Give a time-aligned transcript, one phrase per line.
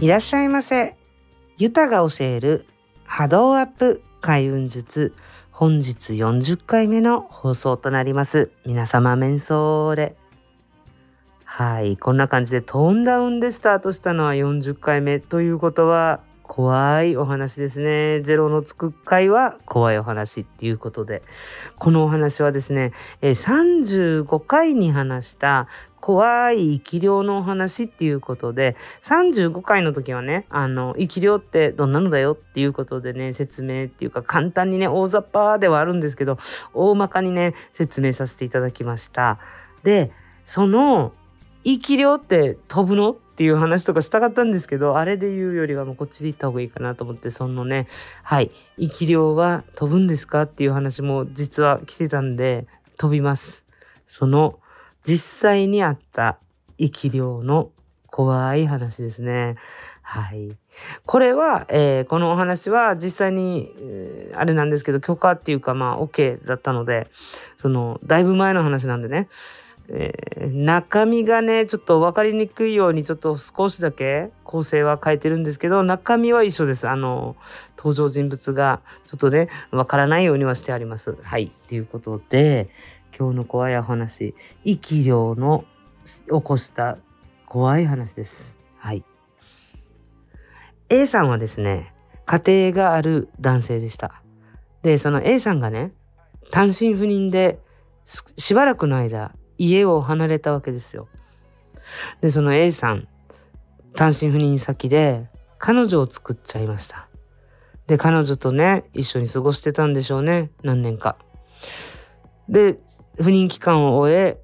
[0.00, 0.96] いらっしゃいませ。
[1.56, 2.66] ユタが教える
[3.04, 5.12] 波動アップ開運術。
[5.50, 8.52] 本日40回目の放送となります。
[8.64, 10.16] 皆様、メンソーレ。
[11.42, 11.96] はい。
[11.96, 18.20] こんな感じでトーンダウンでスタートしたのは40回目ということは、怖いお話ですね。
[18.22, 21.22] ゼロのつく回は怖いお話っていうことで、
[21.76, 25.68] このお話はですね、35回に話した
[26.00, 36.38] 怖い生き量のお話っていうことで、35回の時はね、あの、生き量ってどんなのだよっていうことでね、説明っていうか簡単にね、大雑把ではあるんですけど、
[36.72, 39.38] 大まかにね、説明させていただきました。
[39.82, 40.12] で、
[40.46, 41.12] その、
[41.62, 43.16] 生き量って飛ぶの？
[43.38, 47.86] っていう話とかしたかったんですけど、あれで言うよりはもうこっちで言った方がいいかなと思って、そのね、
[48.24, 52.66] はい、生き量は飛ぶんですかっていう話も実は来てたんで、
[52.96, 53.64] 飛びます。
[54.08, 54.58] その
[55.04, 56.38] 実際にあった
[56.78, 57.70] 生き量の
[58.08, 59.54] 怖い話ですね。
[60.02, 60.56] はい。
[61.06, 67.06] これは、えー、このお話は実際に、えー、あれなんですけど、許可っていうかまあ OK だったので、
[67.56, 69.28] その、だいぶ前の話なんでね、
[69.90, 76.88] えー、中身がね、ちょっと分かりにくいようにちょっと少しだけ構成は変えてるんですけど、中身は一緒です。
[76.88, 77.36] あの、
[77.76, 81.16] 登場人物がちょっとね、分からないようにはしてあります。
[81.22, 81.50] はい。
[81.68, 82.68] ということで、
[83.18, 85.64] 今日の怖いお話、生き量の
[86.04, 86.98] 起こした
[87.46, 88.58] 怖い話です。
[88.76, 89.04] はい。
[90.90, 91.94] A さんはですね、
[92.26, 94.22] 家庭がある男性でした。
[94.82, 95.92] で、その A さんがね、
[96.50, 97.58] 単身赴任で
[98.04, 101.08] しばらくの間家を離れたわけですよ。
[102.20, 103.08] で、その A さん、
[103.94, 105.28] 単身赴任先で
[105.58, 107.08] 彼女を作っちゃいました。
[107.86, 111.16] で、彼女とね、一緒に過ごしてたんでしょうね、何年か。
[112.48, 112.78] で、
[113.18, 114.38] 赴任期間を終え、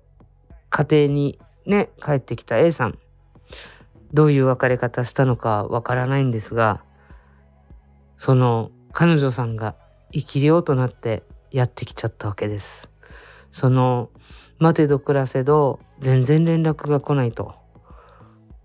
[0.70, 2.98] 家庭にね、帰ってきた A さん。
[4.12, 6.83] どういう別れ方したのかわからないんですが、
[8.17, 9.75] その彼女さんが
[10.13, 12.89] 生き量となってやってきちゃったわけです。
[13.51, 14.11] その
[14.59, 17.55] 待てど暮らせど全然連絡が来ないと。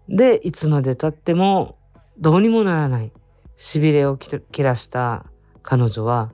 [0.08, 1.78] で、いつまで経っても
[2.18, 3.12] どうにもならない。
[3.58, 5.26] 痺れを切らした
[5.64, 6.32] 彼女は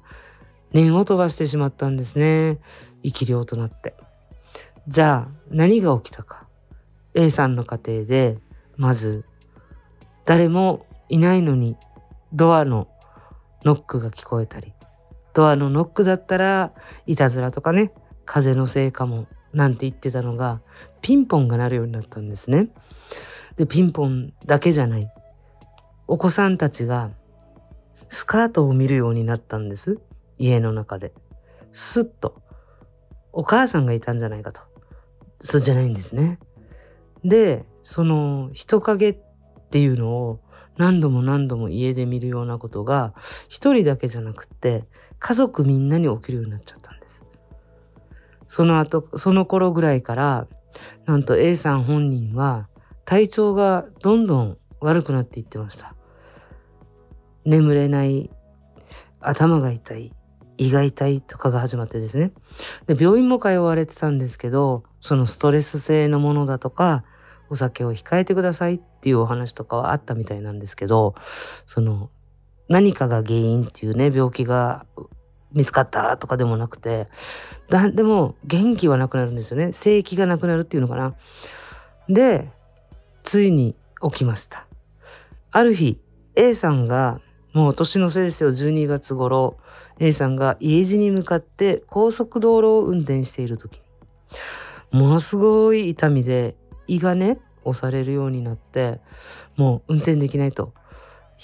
[0.71, 2.59] 念を飛ばしてしまったんですね。
[3.03, 3.95] 生き量となって。
[4.87, 6.47] じゃあ何が起きたか。
[7.15, 8.37] A さんの家庭で
[8.75, 9.25] まず
[10.25, 11.77] 誰もいないのに
[12.33, 12.89] ドアの
[13.63, 14.73] ノックが聞こえたり
[15.33, 16.73] ドアのノックだったら
[17.05, 17.93] いたずらとかね
[18.25, 20.61] 風のせいかもなんて言ってたのが
[21.01, 22.69] ピンポンが鳴るようになったんですね。
[23.55, 25.09] でピンポンだけじゃない
[26.07, 27.09] お子さんたちが
[28.09, 29.99] スカートを見るようになったんです
[30.37, 31.13] 家の中で。
[31.71, 32.41] スッと
[33.33, 34.61] お母さんがいたんじゃないかと。
[35.39, 36.39] そうじゃないんですね。
[37.23, 39.17] でその人影っ
[39.71, 40.39] ていうのを
[40.77, 43.13] 何度も何度も家で見るようなことが
[43.47, 44.85] 一人だけじゃなくって
[45.19, 47.24] 家族みんなに起きるようになっちゃったんです。
[48.55, 50.47] その後、その頃ぐらいから
[51.05, 52.69] なんと A さん本人は
[53.03, 55.93] 体調がどんどん悪くなっていってました。
[57.43, 58.29] 眠れない、
[59.19, 60.13] 頭が痛い、
[60.57, 62.31] 胃が痛いとかが始まってですね。
[62.87, 67.03] で、病院も通われてたんですけど、そのストレス性のものだとか、
[67.49, 71.13] お酒を控えてくださいっていうお話とかはあったみたいなんですけど、
[71.65, 72.09] その
[72.69, 74.85] 何かが原因っていうね、病気が
[75.55, 77.07] 見つかったとかでもなくて、
[77.69, 79.71] だでも元気はなくなるんですよね。
[79.71, 81.15] 正気がなくなるっていうのかな。
[82.07, 82.51] で、
[83.23, 84.67] ついに起きました。
[85.51, 85.99] ある日、
[86.35, 87.21] A さんが、
[87.53, 89.57] もう年の瀬ですよ、12月頃、
[89.97, 93.81] A さんが家路に向かって高速道路を運転している時、
[94.91, 96.55] ものすごい痛みで
[96.87, 98.99] 胃がね押されるようになって
[99.57, 100.73] もう運転できないと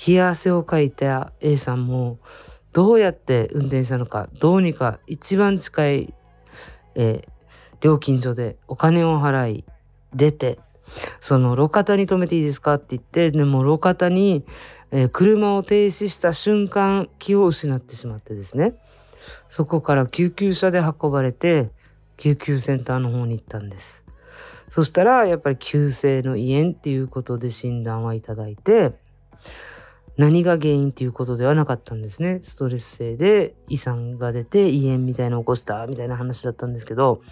[0.07, 2.19] 冷や汗をかいた A さんも
[2.73, 6.13] どうやって運転したのかどうにか一番近い、
[6.95, 7.29] えー、
[7.81, 9.65] 料金所でお金を払い
[10.13, 10.59] 出て
[11.19, 14.43] その路肩に止めていいですかって言ってでも路肩に、
[14.91, 18.75] えー、車を停止した瞬間気を失ってしまってですね
[19.47, 21.71] そこから救急車で運ばれて
[22.17, 24.05] 救急センターの方に行ったんです。
[24.67, 28.93] そしたらやっぱり急性の胃炎っていうことで診断はいただいて
[30.21, 37.23] 何が原因っていうことではなかったんですねストレス性で胃酸が出て胃炎みたいな起こしたみたいな話だったんですけど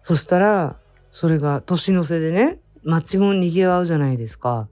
[0.00, 0.76] そしたら
[1.10, 4.68] それが年の瀬でね街も賑わうじゃないですか。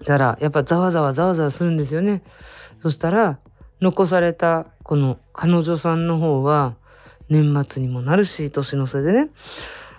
[0.00, 2.22] だからやっぱざわざわざわざわするんですよね。
[2.80, 3.40] そしたら
[3.80, 6.76] 残されたこの彼女さんの方は
[7.28, 9.30] 年末にもなるし年の瀬でね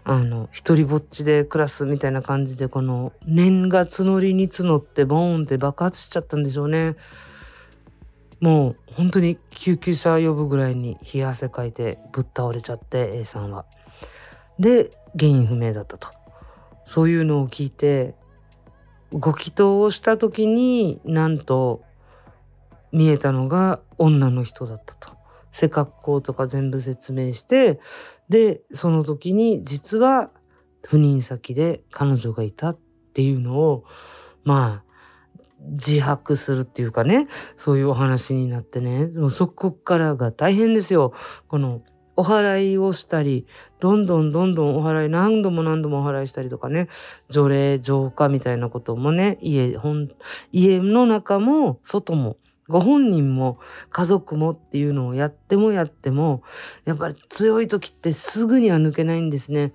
[0.07, 6.95] あの、一人ぼっちで暮らすみたいな感じで、この念が募りに募ってボーンって爆発しちゃったんでしょうね。
[8.39, 13.65] もう本当に救急車呼ぶぐらいに冷や汗かいてぶっ倒れちゃって A さんは。
[14.59, 16.09] で、原因不明だったと。
[16.83, 18.13] そういうのを聞いて、
[19.11, 21.81] ご祈祷をした時になんと
[22.91, 25.15] 見えたのが女の人だったと。
[25.49, 27.79] 背格好とか全部説明して
[28.29, 30.31] でその時に実は
[30.83, 32.77] 赴任先で彼女がいたっ
[33.13, 33.83] ていうのを
[34.43, 34.85] まあ
[35.71, 41.13] 自白するっていうかねそういうお話になってねもうそこからが大変ですよ。
[41.47, 41.81] この
[42.17, 43.45] お祓いをしたり
[43.79, 46.87] どんどんどんどんお祓い何度も何度もお祓いしたりとかね
[47.29, 50.07] 除霊浄化みたいなこともね家ほん
[50.51, 52.37] 家の中も外も
[52.67, 53.59] ご本人も
[53.89, 56.43] 家族もっていうのをやってもやっても
[56.85, 59.73] やっぱり強い時ってすぐには抜けないんですね。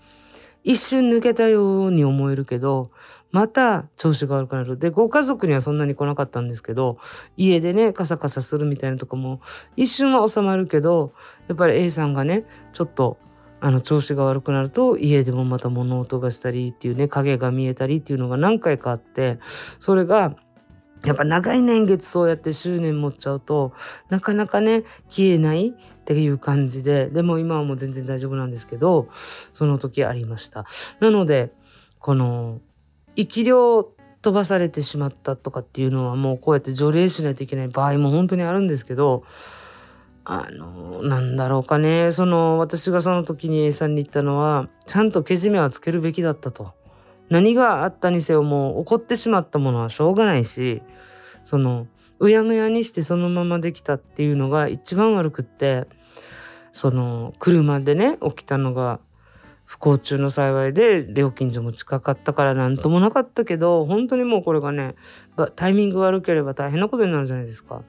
[0.63, 2.91] 一瞬抜けたように思えるけど
[3.33, 4.77] また調子が悪くなる。
[4.77, 6.99] でご家族にはそんなに来なかったんですけど
[7.37, 9.41] 家でねカサカサするみたいなとかも
[9.77, 11.13] 一瞬は収まるけど
[11.49, 13.19] やっぱり A さんがねちょっと
[13.61, 19.39] あの調子が悪くなると家でもまた物音がしたりっていうね影が見えたりっていうのが何回かあって
[19.79, 20.35] それが
[21.05, 23.73] やっぱ長い年月そうやって執念持っちゃうと
[24.11, 25.73] なかなかね消えないっ
[26.05, 29.09] ていう感じででも今はもう全然大丈夫なんですけど
[29.53, 30.67] その時ありました
[30.99, 31.53] なので
[31.99, 32.61] この
[33.17, 33.83] 生き量
[34.23, 39.25] 飛ばされてしまったとかっていうのはもうこうやって除霊しないといけない場合も本当にあるんですけど
[40.25, 46.80] あのなんだろうかねその私がその時に A さんに言ったのはちゃんとけじめはつけるべきだったと。
[47.31, 50.83] 何があったにせよもう怒ってしまったものはしょうがないし
[51.43, 51.87] その
[52.19, 55.87] うやむやにしてそのままできたっていうのが一番悪くって
[56.73, 59.01] その車でね起きたのが
[59.65, 64.97] 不幸中の幸いで料金所も近かったから何ともなかったけど本当にもうこれがね
[65.55, 67.83] タイミング悪ければ大変なことになるじゃないですか。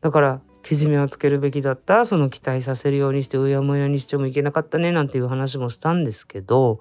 [0.00, 6.80] だからけじめをつけるべきだったその期待させるようにしてうやむやにしてもいけなかったねなんていう話もしたんですけど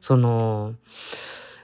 [0.00, 0.74] その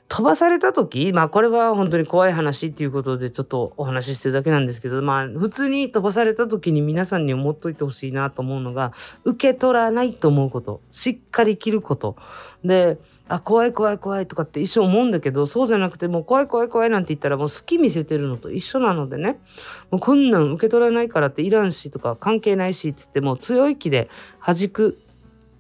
[0.09, 8.93] 飛ばされた時まあこれは本当に怖い話っていうことでちょっとお話ししてるだけなんですけどまあ普通に飛ばされた時に皆さんに思っといてほしいなと思うのが
[9.25, 10.81] 受け取らないと思うこと。
[10.91, 12.17] しっかり切ること。
[12.65, 12.99] で
[13.29, 19.41] あ怖い怖い怖いとかって一生思うんだけどそうじゃなくてもう怖い怖い怖いなんて言ったらもう好き見せてるのと一緒なのでね。
[19.91, 24.09] もうこんなん受け取らないからっていらんしとか関係ないしって言ってもう強い気で
[24.45, 24.99] 弾く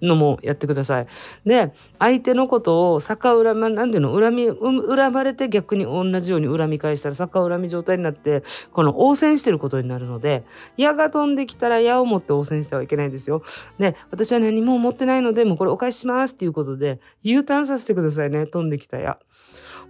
[0.06, 1.06] のもやってください。
[1.44, 8.42] で相手のことを逆恨まなんていうの恨み恨まれて逆に同じように恨み返したら逆恨み状態になって
[8.72, 10.44] この応戦してることになるので
[10.76, 13.42] 矢が飛んできたら矢を持って応戦してはいけないんですよ。
[13.78, 19.18] で私は何も持ってないのでもうこれお返ししますっていうことで U ターンさせてくださいね飛んできた矢。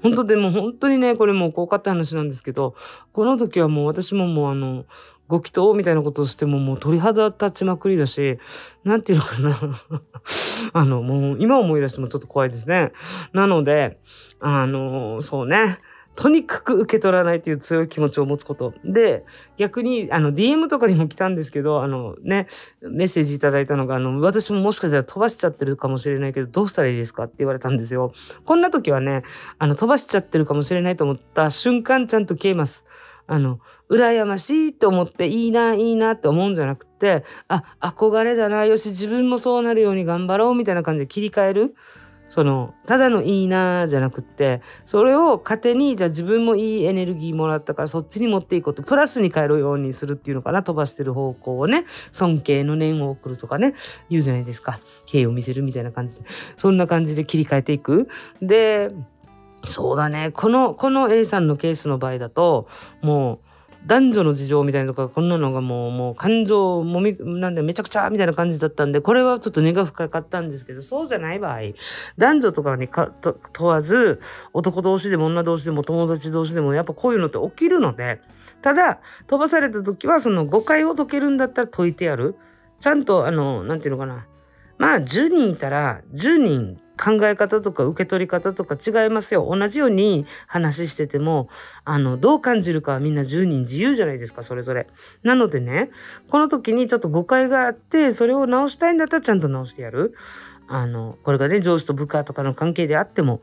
[0.03, 2.75] 本当でも本当にねこれもう怖かった話なんですけど
[3.13, 4.85] この時はもう私ももうあの
[5.29, 8.39] ご祈祷みたいなことをしてももう鳥肌立ちまくりだし、
[8.85, 9.59] なんていうのかな
[10.73, 12.93] あの、もう今思い出してもちょっと怖いですね。
[13.33, 13.99] なので、
[14.41, 15.79] あの、そうね。
[16.17, 18.73] とにかく受け取らないという強い気持ちを持つこと。
[18.85, 19.25] で、
[19.59, 22.47] 逆に、あの、DM とかにも来たんですけど、あのね、
[22.81, 28.13] メッセージいただいたのが、あの、私ももしかしたら飛ばしちゃってるかもしれないけど、どうしたらいいですかって言われたんですよ。
[28.47, 29.23] こんな時はね、
[29.59, 32.87] あの、飛ばしちゃってるかもしれないと思った瞬間ちゃんと消えます。
[33.27, 41.75] あの、羨ましいと思っていいな、いいなって思うんじゃなくて、あ、憧れだな、よし、自分もそうなるように頑張ろうみたいな感じで切り替える。
[42.29, 53.75] その、ただのいいなじゃなくって、それを糧に、じゃあ自分もいいエネルギーもらったからそっちに持っていこうと、プラスに変えるようにするっていうのかな、飛ばしてる方向をね、尊敬の念を送るとかね、
[54.11, 54.81] 言うじゃないですか。
[55.07, 56.23] 敬意を見せるみたいな感じで。
[56.57, 58.09] そんな感じで切り替えていく。
[58.43, 58.91] で、
[59.67, 60.31] そうだね。
[60.33, 62.69] この、この A さんのケースの場合だと、
[63.03, 63.39] もう、
[63.87, 71.61] 男女の事情みたいなとか、こんなのがもう、もう感情もみ、なんでめちゃくちゃみたいな感じだったんで、これはちょっと根が深かったんですけど、そうじゃない場合、
[72.19, 74.21] 男女とかにかと問わず、
[74.53, 78.21] 男同士でも女同士でも友達同士でも、やっぱこういうのって起きるので、
[78.61, 82.35] ただ、飛ばされた時は、その誤解を解けるんだったら解いてやる。
[82.81, 84.27] ちゃんと、あの、なんていうのかな。
[84.79, 89.47] まあ、10人いたら、10人考え方とか受け取り方とか違いますよ。
[89.51, 91.49] 同じように話してても、
[91.85, 94.87] あの、どう感じるかはみんな10人自由じゃないですか、それぞれ。
[95.23, 95.91] なのでね、
[96.31, 100.15] この時にちょっと誤解があって、それを直したいんだったらちゃんと直してやる。
[100.69, 103.41] あの、これがね、上司と部下とかの関係であっても。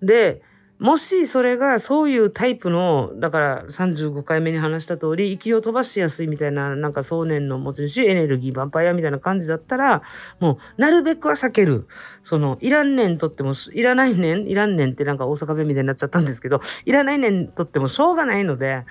[0.00, 0.42] で、
[0.82, 10.02] もしそれがそういうタイプの、だから35回目に話した通り、息を飛ばしやすいみたいな、なんか想念の持ち主、エネルギー、ヴァンパイアみたいな感じだったら、
[10.40, 11.86] もう、なるべくは避ける。
[12.24, 18.84] その、いらんねんとっても、いらないねん、いらんねんってなんか大阪弁みたいになっちゃったんですけど、いらないねんとってもしょうがないので、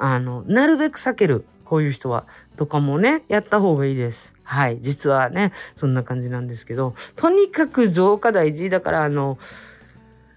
[0.00, 1.44] あの、なるべく避ける。
[1.64, 2.26] こういう人は。
[2.56, 4.34] とかもね、やった方がいいです。
[4.42, 4.78] はい。
[4.80, 9.38] 実はね、そんな感じなんですけど、とにかく浄化大事だから、あの、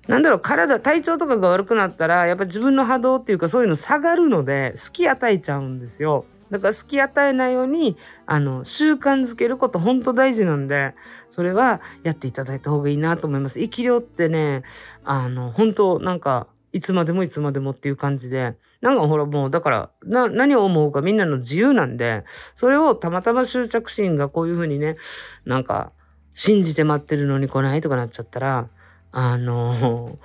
[0.10, 6.26] なんだろう、体、体調とかが悪くなったら、やっぱ自分の波動っていうかそういうの下がるので、好き与えちゃうんですよ。
[6.50, 10.96] だから好き与えないように、あの、習慣づけること本当大事なんで、
[11.30, 13.60] それはやっていただいた方がいいなと思います。
[13.60, 14.64] 生き量ってね、
[15.04, 22.24] あの、本当なんか、いつまでもいつまでもっていう感じで、なんかほらもう、だから、な、何を思うかみんなの自由なんで、
[22.56, 24.98] それをたまたま執着心がこういうふうにね、
[25.46, 25.92] なんか、
[26.34, 28.70] 信じて待ってるのに来ないとかなっちゃったら、
[29.12, 30.18] あの、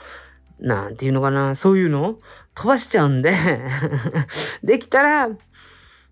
[0.60, 2.18] なんていうのかな、そういうの？
[2.54, 3.34] 飛ばしちゃうんで
[4.62, 5.28] できたら、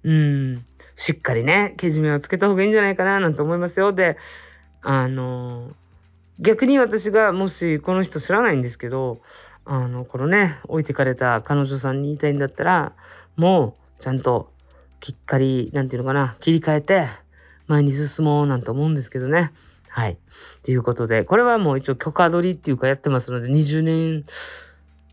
[0.05, 0.65] うん、
[0.97, 3.93] しっかりね、けじめをつけた方がいいんじゃないかな、なんて思いますよ。
[3.93, 4.17] で、
[4.83, 5.71] あの、
[6.41, 9.23] 逆に私がもしこの人知らないんですけど、
[9.65, 12.95] あの、このね、置いてかれた彼女さんに言いたいんだったら、
[13.37, 14.51] もう、ちゃんと、
[14.99, 17.07] きっかり、なんていうのかな、切り替えて、
[17.69, 19.53] 前に進もうなんて思うんですけどね。
[19.93, 20.17] はい。
[20.63, 24.25] ということで、これはもう一応許可取りっていうかやってますので、20年、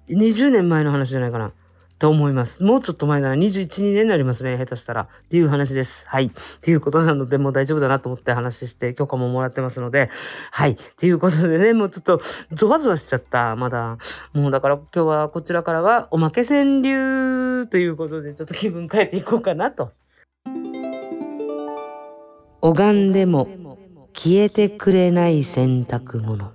[0.09, 1.51] 20年前の話じゃないかな。
[1.99, 2.63] と思います。
[2.63, 4.57] もうちょっと前なら21、2年になりますね。
[4.57, 5.01] 下手したら。
[5.01, 6.07] っていう話です。
[6.07, 6.27] はい。
[6.27, 6.31] っ
[6.61, 10.09] ていうことなので、もう大丈夫だなと思って話して許可ももらってますので。
[10.51, 10.71] はい。
[10.71, 12.21] っていうことでね、もうちょっと
[12.53, 13.57] ゾワゾワしちゃった。
[13.57, 13.97] まだ。
[14.31, 19.91] もうだから今日はこちらからはおまけ川柳ということで、ちょっと気分変えていこうかなと。
[22.61, 23.47] 拝んでも
[24.21, 26.51] 消えてくれない洗濯物。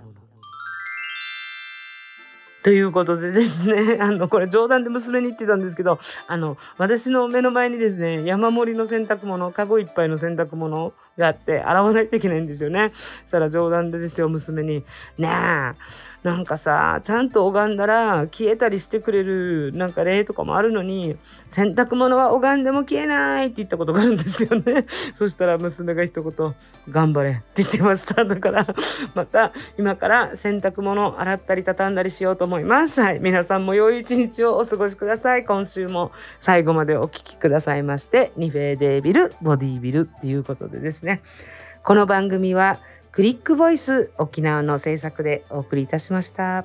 [2.62, 12.90] ということでですね、 あの、これ冗談で娘に言ってたんですけど、あの、私の目の前にですね、山盛りの洗濯物、かごいっぱいの洗濯物があって、洗わないといけないんですよね。
[12.94, 14.84] そしたら冗談でですよ、娘に。
[15.18, 15.74] ねえ、
[16.24, 21.16] なんかさ、ちゃんと拝んだら消えたりしてくれる、なんか例とかもあるのに、
[21.48, 24.86] 洗濯物は拝んでも消えないって言ったことがあるんですよね。
[25.14, 26.54] そしたら娘が一言、
[26.88, 28.24] 頑張れって言ってました。
[28.24, 28.66] だから、
[29.14, 33.00] また今から洗濯物洗ったり畳んだりしようと思います。
[33.00, 33.20] はい。
[33.20, 35.44] 皆さんも良い一日をお過ごしください。
[35.44, 41.22] 今週も最後までお聴きくださいまして、ニフェーデービル、ボディービルっていうことでですねね。
[41.82, 42.78] この番組は
[43.12, 46.64] クリックボイス沖縄の制作でお送りいたしました。